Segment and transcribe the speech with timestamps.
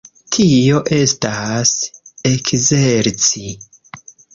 [0.35, 1.75] Tio estas
[2.33, 3.51] ekzerci.